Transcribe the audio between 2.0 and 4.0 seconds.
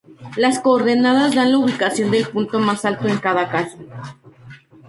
del punto más alto en cada caso.